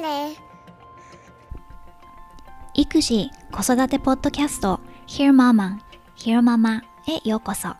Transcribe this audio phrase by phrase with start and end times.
[0.00, 0.36] ね。
[2.74, 5.78] 育児・子育てポッドキャスト Hear Mama,
[6.16, 7.74] Hear Mama へようこそ。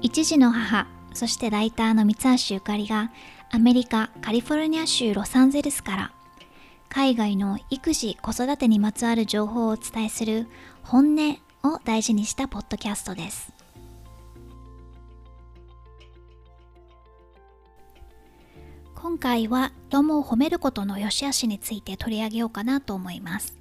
[0.00, 3.10] 一児の母、そしてライターの三橋ゆかりが
[3.50, 6.12] アメリカ・カリフォルニア州ロサンゼルスから
[6.88, 10.48] 海外の育児・子育てにまつわる情報をお伝えする
[10.82, 13.57] 本音を大事にしたポッドキャストです。
[19.00, 23.56] 今回は子供を褒めることの良し悪しについて取り上げようかなと思います。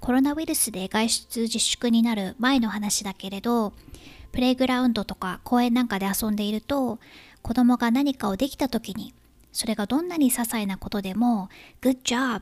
[0.00, 3.74] コロナウイルスで外出自粛になる前の話だけれど、
[4.32, 6.98] プレイグラウンドとか公園なんかで遊んでいると、
[7.42, 9.12] 子供が何かをできた時に、
[9.52, 11.50] それがどんなに些細なことでも、
[11.82, 12.40] Good job!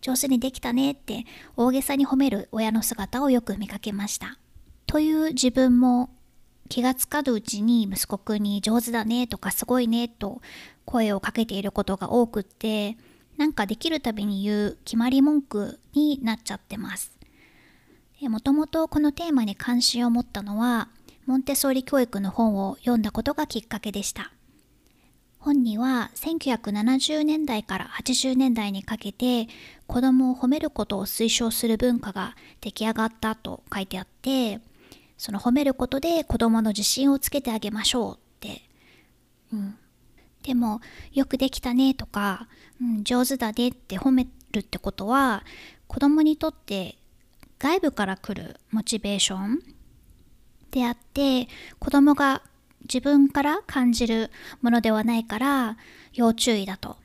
[0.00, 4.38] 上手にできたねって大げさに褒める親の姿をよく見かけました。
[4.86, 6.08] という自分も
[6.68, 10.40] 気がつかぬうちに息子くんに上手だねとかすごいねと
[10.84, 12.96] 声をかけていることが多くって
[13.36, 17.12] なんかできるたびに言う決まり文句になっちゃってます。
[18.22, 20.88] もともとこのテーマに関心を持ったのは
[21.26, 24.32] モンテソーリ教育の本を読んだことがきっかけでした。
[25.38, 29.46] 本には1970年代から80年代にかけて
[29.86, 34.60] 子供を褒めることを推奨する文化が出来上がったと書いてあって
[35.16, 38.62] その褒めることで子供の自信をつけてあげましょうって、
[39.52, 39.76] うん、
[40.42, 40.80] でも
[41.12, 42.48] よくできたねとか、
[42.80, 45.44] うん、上手だねって褒めるってことは
[45.86, 46.96] 子供にとって
[47.58, 49.60] 外部から来るモチベーション
[50.70, 51.48] であって
[51.78, 52.42] 子供が
[52.82, 55.76] 自分から感じるものではないから
[56.12, 56.96] 要注意だと。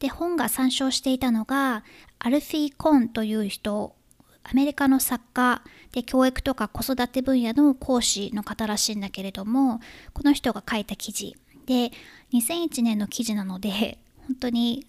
[0.00, 1.84] で本が参照していたのが
[2.18, 3.94] アルフィー・コーンという人
[4.42, 9.80] アメリカの作家で教育とか子育て分野の講師の方らしいんだけれども
[10.12, 11.90] この人が書いた記事で
[12.32, 14.86] 2001年の記事なので本当に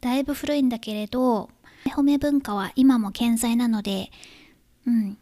[0.00, 1.50] だいぶ古いんだけれど
[1.86, 4.10] 褒め文化は今も健在なので、
[4.86, 5.18] うん、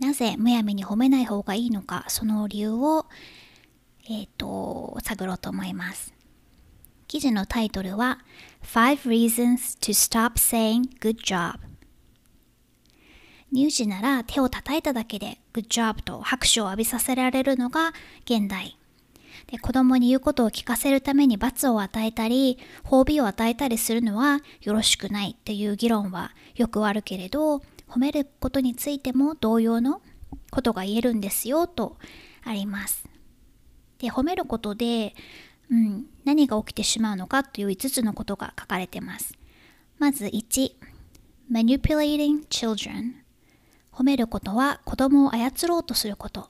[0.00, 3.06] なぜむやみに褒めない方がいいのかその理由を、
[4.08, 6.12] えっ、ー、と探ろうと思います。
[7.06, 8.18] 記事のタイトルは
[8.64, 11.71] Five Reasons to Stop Saying Good Job
[13.54, 17.92] 乳児なら手を叩いただけで Good job と拍手を浴びさせられるのが
[18.24, 18.78] 現代
[19.46, 27.58] で子供に言うことを聞かせるために罰を与えたり褒美を与えたりするのはよろしくないっていう議論はよくあるけれど
[27.88, 30.00] 褒めることについても同様の
[30.50, 31.96] ことが言えるんですよと
[32.44, 33.04] あります。
[33.98, 35.14] で褒めることで、
[35.70, 39.34] うん、何が起きてしまうのかという5つのことが書かれてます。
[39.98, 40.72] まず1
[41.50, 43.21] manipulating children
[43.92, 46.48] 褒めることは子供を操ろうとすること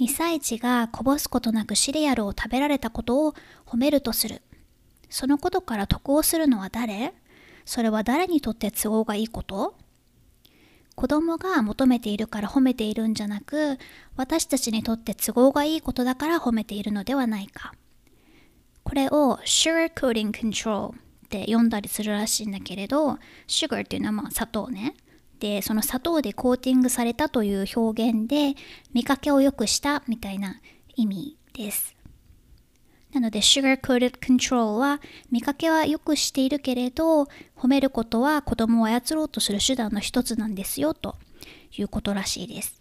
[0.00, 3.34] 2歳児がこぼすことなくシリアルを食べられたことを
[3.66, 4.42] 褒めるとする。
[5.08, 7.12] そのことから得をするのは誰？
[7.64, 9.76] それは誰にとって都合がいいこと？
[10.96, 13.78] 子供が求めているから褒めているんじゃなく、
[14.16, 17.74] 私たちにとって都合がいいことだから褒めているのではないか。
[18.82, 20.94] これを sugarcoating control っ
[21.28, 24.94] て呼んだりするらしいんだけれど、sugar っていうのはまあ砂糖ね。
[25.42, 28.54] でその砂糖でコーティングされたという表現で
[28.92, 30.60] 見かけを良くしたみたいな
[30.94, 31.96] 意味です。
[33.12, 35.00] なので sugar coated control は
[35.32, 37.24] 見かけは良くしているけれど
[37.56, 41.16] 褒めることは子供を操ろうとする手段の一つなんですよと
[41.76, 42.78] いうことらしいです。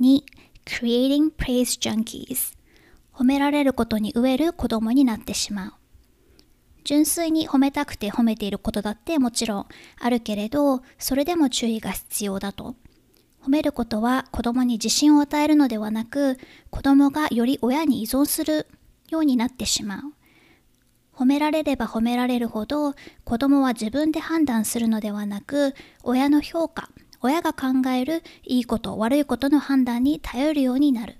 [0.00, 0.24] 2.
[0.64, 2.56] creating praise junkies
[3.14, 5.72] 褒められることに飢える子供になってしまう。
[6.86, 9.66] 純粋に褒めたくて褒めていることだってもちろん
[9.98, 12.76] あるけれど、それでも注意が必要だと。
[13.42, 16.38] 褒めることは子供に自信を与えるのではなく、
[16.70, 18.68] 子供がより親に依存する
[19.10, 20.00] ようになってしまう。
[21.12, 26.90] 褒められれば褒められるほど子供は自分で判断するのではなく親の評価
[27.22, 31.16] 親が考えるいいこと悪いことの判断に頼るようになる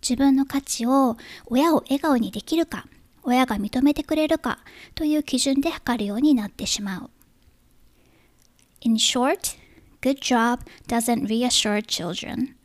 [0.00, 2.86] 自分の価値を親を笑顔にできるか
[3.23, 4.59] 親が認めてくれるか
[4.95, 7.09] という基準で測るようになってしまう。
[8.81, 9.57] In short,
[10.01, 12.55] good job doesn't reassure children.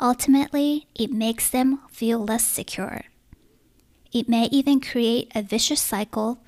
[0.00, 3.04] Ultimately, it makes them feel less secure.
[4.12, 6.38] It may even create a vicious cycle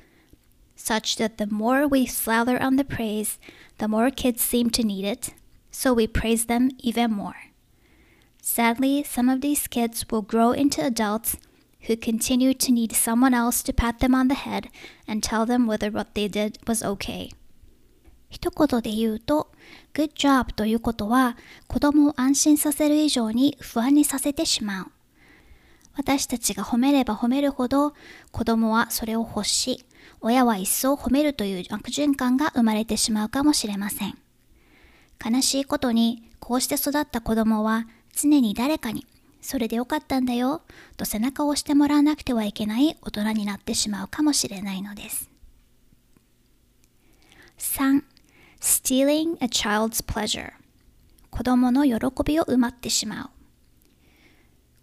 [0.76, 3.38] such that the more we slather on the praise,
[3.78, 5.34] the more kids seem to need it,
[5.70, 7.50] so we praise them even more.
[8.40, 11.36] Sadly, some of these kids will grow into adults
[11.87, 14.69] who continued to need someone else to pat them on the head
[15.07, 17.29] and tell them whether what they did was okay.
[18.29, 19.51] 一言で言うと、
[19.93, 21.37] good job ということは
[21.67, 24.91] 子供を安心させる以上に不安にさせてしまう。
[25.95, 27.93] 私たちが褒めれば褒めるほど
[28.31, 29.85] 子供はそれを欲し、
[30.21, 34.17] 親は一層褒めるという悪循環が生まれてしまうかもしれません。
[35.23, 39.05] 悲しいことにこうして育った子供は常に誰かに
[39.45, 40.63] それでよかったんだよ
[40.97, 45.29] と背中を押してもらわなくてはいけない大人になってしまうかもしれないのです。
[47.59, 48.01] 3.
[48.59, 50.53] Stealing a child's pleasure
[51.29, 53.29] 子供の喜びを奪ってしまう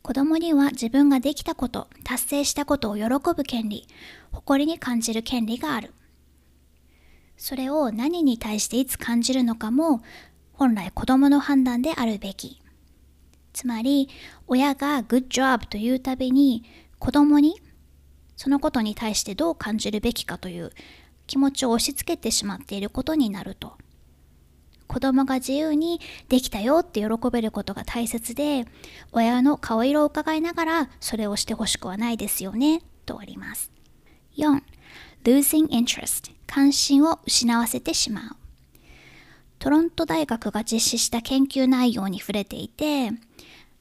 [0.01, 3.05] 子供には自分ができたこと、達成したことを喜
[3.37, 3.89] ぶ権利、
[4.31, 5.93] 誇りに感じる権利がある。
[7.37, 10.03] それを何に対していつ感じるのかも
[10.53, 12.62] 本来子供の判断であるべき。
[13.53, 14.09] つまり、
[14.47, 16.65] 親が good job というたびに
[16.99, 17.61] 子供に
[18.37, 20.73] そのことに対してどう感じるべきかという
[21.27, 23.77] 気持ちを押し付けてしまっていることになると。
[24.89, 28.67] 子供が自由にできたよって喜べることが大切で、
[29.11, 33.73] 親の顔色を伺いながらそれをしてほしくはないですよね、とあります。
[34.37, 34.63] 4.
[35.25, 38.42] losing interest 関心を失わせてしまう。
[39.63, 43.13] トロント大学が実施した研究内容に触れていて、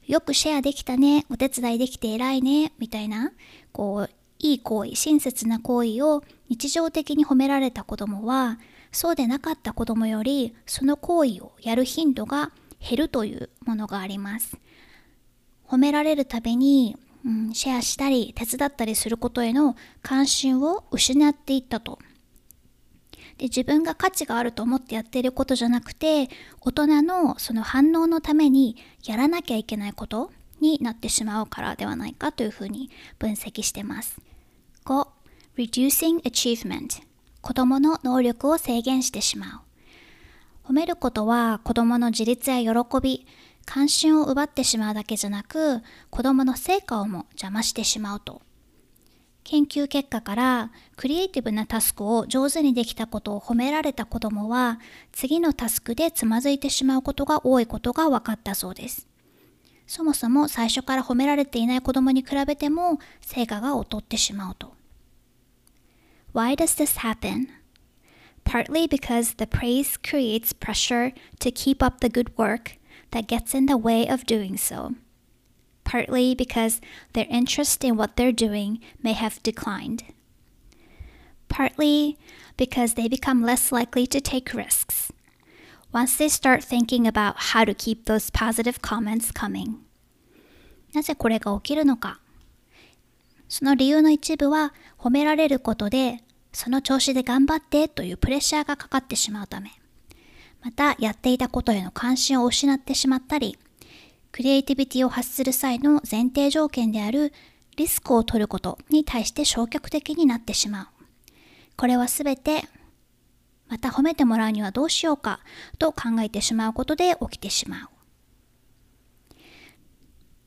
[0.06, 3.32] よくシェアできたね、お手伝いできて偉いね、みたいな、
[3.72, 8.60] こう、いい行為、親切な行為を日常的に褒められた子供は、
[8.92, 14.56] そうでなかった子供より、その行為をやる頻度が減るというものがあります。
[15.66, 16.96] 褒められるたびに、
[17.26, 21.98] うん、シェアしたり手伝ったりすることへの関心を失っていったと。
[23.42, 26.28] で自分が価値があると思ってやってることじゃなくて
[26.60, 30.30] 大人のその反応のためにやらなきゃいけないこと
[30.60, 34.20] になってしまうからではないかというふうに分析してます。
[34.84, 35.08] 5.
[35.56, 37.02] Reducing Achievement
[37.40, 39.64] 子供の能力を制限してしま
[40.64, 40.68] う。
[40.68, 43.26] 褒めることは子供の自立や喜び、
[43.66, 45.80] 関心を奪ってしまうだけじゃなく
[46.10, 48.40] 子供の成果をも邪魔してしまうと
[49.44, 54.78] 研究結果からクリエイティブなタスクを上手にできたことを褒められた子供は
[55.10, 59.08] 次のタスクでつまずいてしまうことが多いことが分かったそうです。
[59.86, 64.74] そもそも最初から褒められていない子供に比べても成果が劣ってしまうと。
[66.32, 67.48] Why does this happen?
[68.44, 72.78] Partly because the praise creates pressure to keep up the good work
[73.10, 74.94] that gets in the way of doing so,
[75.84, 76.80] partly because
[77.12, 80.04] their interest in what they're doing may have declined,
[81.48, 82.18] partly
[82.56, 85.12] because they become less likely to take risks
[85.92, 89.76] once they start thinking about how to keep those positive comments coming.
[90.94, 92.20] なぜこれが起きるのか
[93.48, 96.18] その理由の一部は褒められることで
[96.52, 99.70] その調子で頑張ってというプレッシャーがかかってしまうため
[100.62, 103.58] またやっていたことへの関心を失ってしまったり、
[104.32, 107.34] クリエイティビティを発する際の前提条件である
[107.76, 110.86] リスクを取ることに対して消極的になってしまう。
[111.76, 112.64] これはすべて
[113.68, 115.40] また褒めてもらうにはどうしようか
[115.78, 117.88] と考えてしまうことで起きてしまう。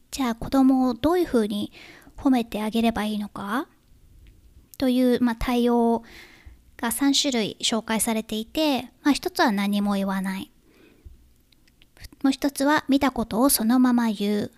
[0.09, 1.71] じゃあ子供をどういうふうに
[2.17, 3.67] 褒めてあげればいいのか？
[4.77, 6.03] という、まあ、対応
[6.77, 10.51] が3種類紹介されていて、まあ、1つは何も言わない。
[12.25, 14.51] もう1つは見たことをそのまま言う。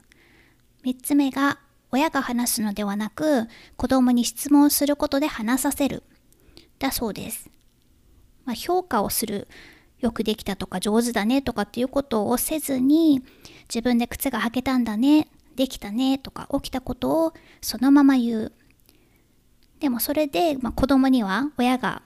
[0.86, 1.60] 3つ目が
[1.92, 6.04] 親が話すのではなく子供に質問することで話させる。
[6.80, 7.50] だそうです。
[8.46, 9.50] まあ、評価をする。
[10.00, 13.22] よくできたとか上手だねとかっていうことをせずに
[13.68, 18.52] 自分で靴が履けたんだねできたねとか起きたことをそのまま言う
[19.80, 22.04] でもそれで、まあ、子供には親が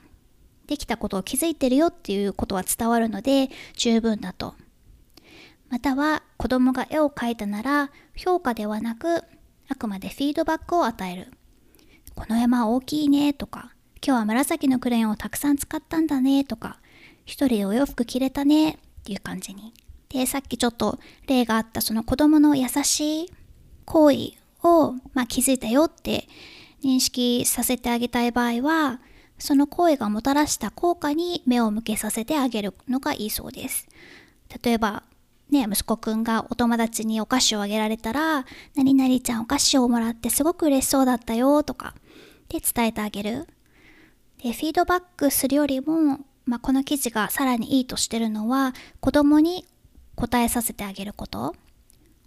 [0.66, 4.54] できたことを気づいてるよっていうことは伝わるので十分だと。
[5.72, 9.24] または子供が絵を描いたなら評価ではなく
[9.70, 11.32] あくまでフィードバックを与える。
[12.14, 13.72] この山大きいねとか
[14.06, 16.78] 今日は紫のクレヨンをたくさん使ったんだねとか
[17.24, 19.72] 一人でお洋服着れたねっていう感じに。
[20.10, 23.32] で、さっきちょっと例があったその子供の優しい
[23.86, 26.28] 行為を、まあ、気づいたよって
[26.84, 29.00] 認識させてあげたい場合は
[29.38, 33.88] その行為がもたらした効果に目を向けさせてあげるのがいいそうです。
[34.62, 35.04] 例えば、
[35.52, 41.94] ね、息子くんがお友達にお菓子をあげられたら、何々ちゃんお菓子をもらってすごく嬉しそうだったよとか、
[42.48, 43.46] で伝えてあげる。
[44.42, 49.66] で、フィードバックするよりも、まあ、この記事がさらにいいとしてるのは、子供に
[50.16, 51.54] 答えさせてあげること。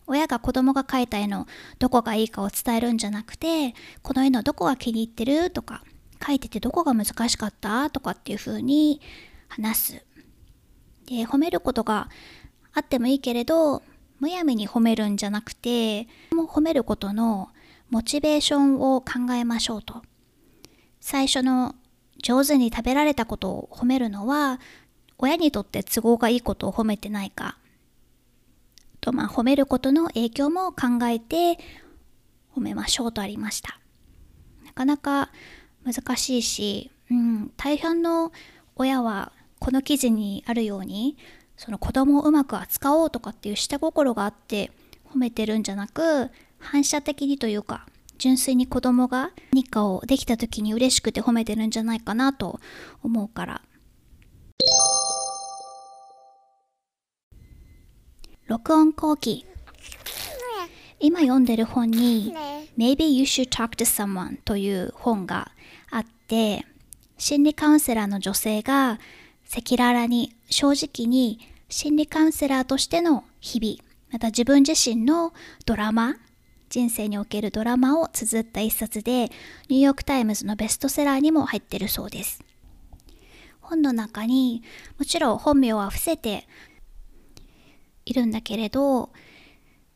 [0.05, 1.48] 親が子供が描いた絵の
[1.79, 5.84] どこがいいかを伝えるんじゃなくて、この絵のどこが気に入ってるとか、
[6.24, 9.01] 書いててどこが難しかったとかっていう風に
[9.48, 10.05] 話す。
[11.08, 12.10] で、褒めることが
[12.75, 13.82] あってもいいけれど、
[14.20, 17.50] むやみに褒めるんじゃなくて、もう褒めることの
[17.89, 20.03] モチベーションを考えましょうと。
[21.00, 21.75] 最初の
[22.24, 24.60] 上手に食べられたことを褒めるのは
[25.20, 27.60] 親にとって都合がいいことを褒めてないか
[29.01, 31.60] とまあ褒めることの影響も考えて
[32.55, 33.79] 褒めましょうとありました
[34.65, 35.29] なかなか
[35.84, 38.32] 難しいし、うん、大半の
[38.75, 41.17] 親はこの記事にあるように
[41.57, 44.71] その子供をうまく扱おうとかっていう下心があって
[45.13, 47.85] 褒めてるんじゃなく反射的にというか
[48.17, 52.59] 純粋に子供が何かをできた時に嬉しくて褒めてるんじゃないかなと
[53.03, 53.62] 思うから。
[58.47, 59.45] 録音後期。
[61.00, 62.33] 今読んでる本に
[62.77, 65.51] Maybe You Should Talk to Someone という本が
[65.91, 66.65] あって
[67.17, 69.00] 心理カウンセラーの女性が
[69.52, 73.78] 赤裸々に正直に心理カウンセラーとしての日々
[74.12, 75.34] また自分自身の
[75.66, 76.16] ドラマ
[76.70, 79.30] 人生におけるドラマを綴った一冊で
[79.70, 82.44] ニューヨークタイムズのベストセラーにも入ってるそうです。
[83.62, 84.64] 本の中に
[85.00, 86.48] もちろん本名は伏せて
[88.06, 89.10] いるんだけれど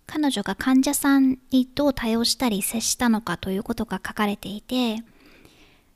[0.07, 5.03] 彼女が患者さんにどう対応したり接したのかということが書かれていて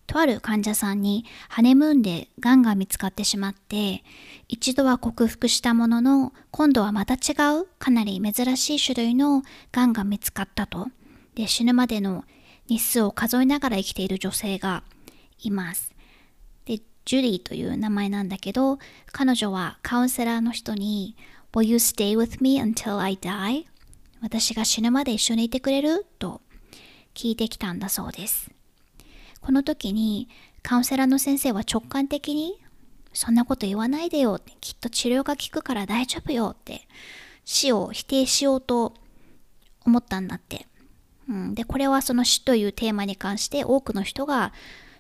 [0.06, 4.04] とある患者さんにハネムーンで癌が見つかってしまって
[4.48, 10.88] 一度は克服したものの今度はまた違うかなり珍しい種類の癌が見つかったと。
[11.36, 12.26] で死ぬまでの
[12.68, 14.84] 日数を数えながら生きている女性が
[15.40, 15.94] います。
[16.66, 18.78] でジュリーという名前なんだけど
[19.12, 21.16] 彼女はカウンセラーの人に
[21.54, 23.66] Will you stay with me until I die?
[24.22, 26.06] 私が死ぬまで一緒にいてくれる？
[26.20, 26.42] と
[27.14, 28.52] 聞いてきたんだそうです。
[29.44, 30.30] この時に
[30.62, 32.60] カウンセラーの先生は直感的に
[33.14, 36.88] そんなこと言わないでよってきっと治療が効くから大丈夫よって
[37.44, 38.94] 死を否定しようと
[39.86, 40.66] 思ったんだって。
[41.30, 44.54] うん、でこれはその死というテーマに関して多くの人が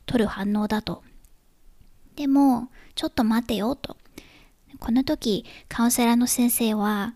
[0.05, 1.03] 取る反応だと。
[2.15, 3.97] でもちょっと待てよと。
[4.79, 7.15] この時カウンセラーの先生は、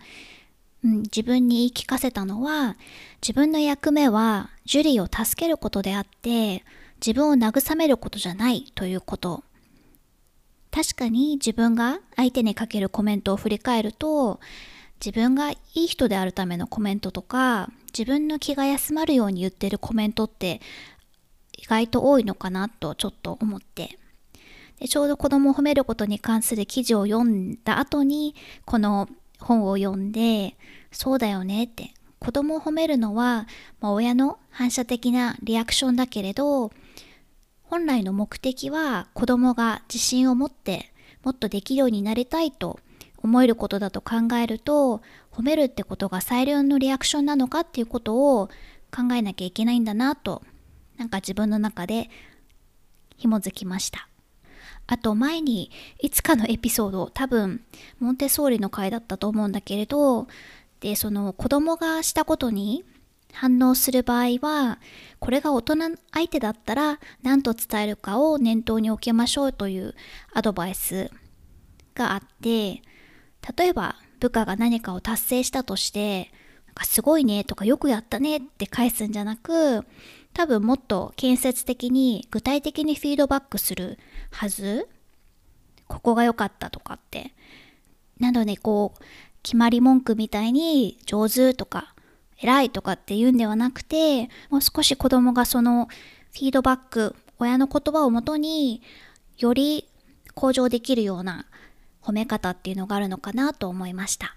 [0.84, 2.78] うん、自分に言い聞かせたのは
[3.22, 6.64] 自分の役目はジュリーを助けることであって
[7.06, 9.44] 自分を慰めることじゃないということ。
[10.72, 14.40] 確かに自分が相手にかけるコメントを振り返ると
[15.04, 20.62] 自分がいい人であるためのコメントとか自分の気が休まるように言ってるコメントって
[21.58, 23.98] 意外と多いのかなとちょっと思って。
[24.80, 28.36] でちょうど子供を褒めることに関する記事を読んだ後に
[28.66, 30.56] この本を読んで
[30.92, 31.94] そうだよねって。
[32.20, 33.48] 子供を褒めるのは、
[33.80, 36.72] まあ、親の反射的なリアクションだけれど
[37.70, 40.94] 本来の目的は子供が自信を持って
[41.24, 42.80] もっとできるようになりたいと
[43.18, 48.48] 思えることだと考えると褒めるってことが最良のリアクションなのかっていうことを
[48.90, 50.44] 考えなきゃいけないんだなと
[50.98, 52.10] なんか自分の中で
[53.18, 54.08] 紐づきました。
[54.90, 55.70] あと前に
[56.00, 57.62] いつかのエピソード多分
[58.00, 60.28] モンテソーリの回だったと思うんだけれど
[60.80, 62.86] でその子供がしたことに
[63.40, 64.80] 反応する場合は
[65.20, 65.76] これが大人
[66.12, 69.94] 相手だったら何と伝えるかを念頭に置きましょうという
[70.34, 71.12] アドバイス
[71.94, 72.82] があって
[73.58, 76.32] 例えば部下が何かを達成したとして
[76.66, 79.86] なんかすごいねとかよくやったねって返すんじゃなく
[80.34, 83.98] 多分もっと建設的に具体的にフィードバックする
[84.32, 84.88] はず。
[85.88, 87.34] ここが良かったとかって。
[88.20, 89.04] なのでこう
[89.42, 91.96] 決まり文句みたいに上手とか
[92.40, 95.88] 偉いとかって言うんではなくて、もう少し子供がその
[96.34, 98.82] フィードバック、親の言葉をもとに
[99.38, 99.88] より
[100.34, 101.46] 向上できるような
[102.02, 104.36] 褒め方っていうのがあるのかなと思いました。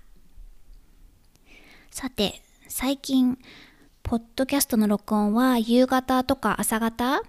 [1.90, 3.38] さて、最近、
[4.02, 7.22] ポッドキャストの録音は夕方とか朝方、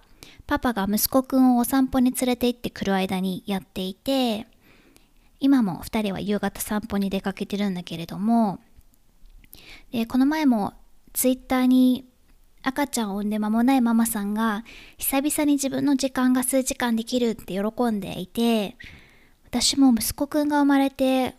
[0.46, 4.46] パパが息子くんをお散歩に連れて行ってくる間にやっていて、
[5.38, 8.60] 今も2人は夕方散歩に出かけてるんだけれども、
[9.90, 10.74] でこの前も
[11.12, 12.06] ツイッターに
[12.62, 14.64] 赤ちゃんを産んで間もないママさんが
[14.96, 18.76] 久々に自分の時間が数時間できるって喜んでいて
[19.46, 21.34] 私も息子くんが生まれて、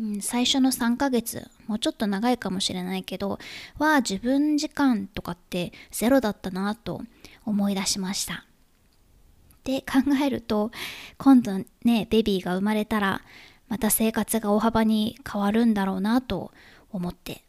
[0.00, 3.38] うん、最初の3ヶ月もうちょっと長いかもしれないけど
[3.78, 7.02] は自分時間とかってゼロだったなと
[7.44, 8.44] 思い出しました。
[9.64, 10.70] で考えると
[11.18, 13.20] 今度ねベビーが生まれたら
[13.68, 16.52] また生活が大幅に変わるんだろうなと思
[16.90, 17.44] 思って。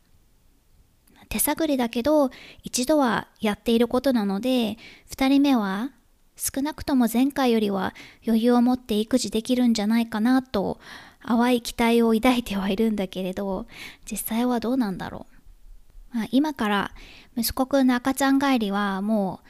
[1.30, 2.32] 手探りだけど
[2.64, 4.78] 一度はやっていることなので
[5.12, 5.92] 2人目は
[6.36, 7.94] 少なくとも前回よりは
[8.26, 10.80] 余裕を持って育児できるんじゃないかなと
[11.26, 13.68] 淡い期待を抱いてはいるんだけれど
[14.10, 15.28] 実際はどうなんだろ
[16.14, 16.18] う。
[16.18, 16.92] まあ、今から
[17.38, 19.48] 息子くんの赤ちゃん帰りはもう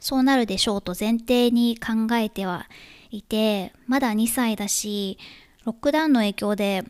[0.00, 2.68] そうなるでしょうと前提に考えては
[3.10, 5.18] いてまだ2歳だし
[5.64, 6.84] ロックダウンの影響で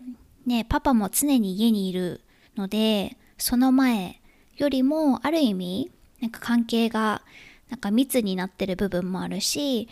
[0.49, 2.23] ねパパも常に家にいる
[2.57, 4.21] のでその前
[4.57, 7.23] よりもある意味なんか関係が
[7.71, 9.89] なんか密になってる部分もあるし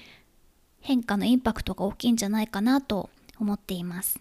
[0.80, 4.20] 変化のインパクトが大きいんじゃないかなと思っています。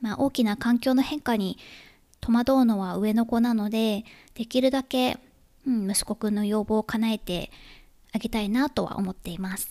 [0.00, 1.58] まあ、大きな環境の変化に
[2.20, 5.18] 戸惑うのは上の子なのでできるだけ、
[5.66, 7.50] うん、息子くんの要望を叶えて
[8.12, 9.70] あげたいなとは思っています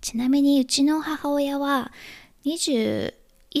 [0.00, 1.92] ちなみにうちの母親は
[2.44, 3.12] 21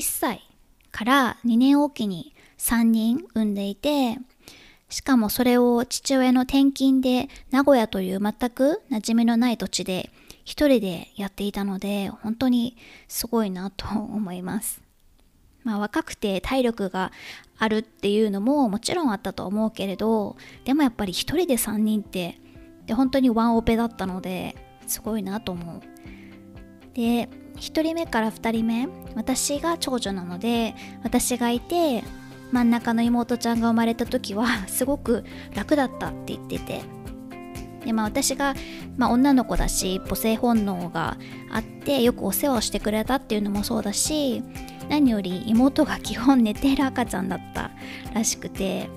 [0.02, 0.49] 歳
[0.90, 4.18] から2年おきに3人産んでいて
[4.88, 10.10] しかもそれを父親の転勤で名古屋という全く馴染みのない土地で
[10.44, 14.82] 一人でやっていたので本当にすごいなと思います。
[15.62, 17.12] まあ、若くて体力が
[17.58, 22.40] あるっていうのももちろんあったと思うけれどでもやっぱり一人で3人って
[22.86, 24.56] で本当にワンオペだったので
[24.86, 25.80] すごいなと思う。
[26.94, 27.28] で
[27.60, 30.74] 1人目から2人目私が長女なので
[31.04, 32.02] 私がいて
[32.50, 35.24] 真ん中の妹ちゃんが生まれた時は すごく
[35.54, 36.82] 楽だったって言ってて。
[37.84, 38.54] でまあ私が、
[38.98, 41.16] まあ、女の子だし母性本能が
[41.50, 44.42] あってよくお世話をしてくれたっていうのもそうだし
[44.90, 47.70] 何より妹が基本寝ている赤ちゃんだった
[48.12, 48.90] らしくて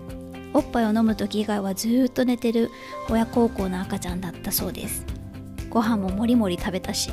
[0.53, 2.72] おっぱいを飲む時以外はずっと寝てる
[3.10, 5.05] 親孝行の赤ちゃんだったそうです。
[5.70, 7.12] ご飯ももりもり食べたし。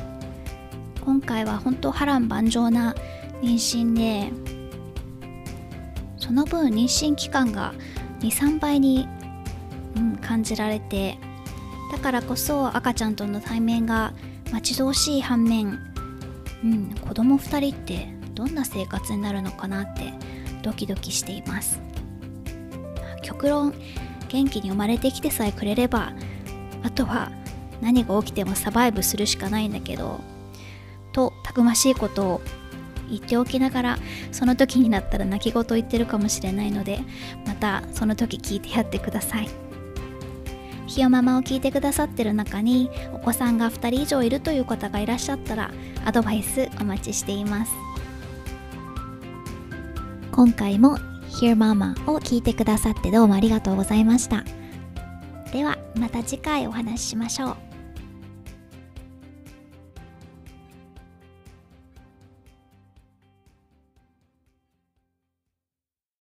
[1.03, 2.95] 今回は本当波乱万丈な
[3.41, 4.31] 妊娠で
[6.17, 7.73] その分妊娠期間が
[8.19, 9.07] 23倍に、
[9.95, 11.17] うん、感じられて
[11.91, 14.13] だからこそ赤ちゃんとの対面が
[14.51, 15.79] 待ち遠しい反面、
[16.63, 20.13] うん、子供2人ってどんな生活になるのかなって
[20.61, 21.81] ドキドキしています。
[23.21, 23.73] 極論
[24.29, 26.13] 元気に生まれてきてさえくれれば
[26.83, 27.31] あとは
[27.81, 30.19] 何が起きてもサバイブするしかないんだけど
[31.51, 32.41] たくましいことを
[33.09, 33.97] 言っておきながら
[34.31, 37.01] その時になったら泣き言言ってるかもしれないので
[37.45, 39.49] またその時聞いてやってください。
[40.87, 45.71] ひよママを聞いてくださってる中にお子さんが2人以上いるという方がいらっしゃったら
[46.05, 47.71] アドバイスお待ちしています。
[50.31, 50.97] 今回も
[51.29, 54.45] Hear Mama を聞いてくださってどうもありがとうございました。
[55.51, 57.70] ではまた次回お話ししましょう。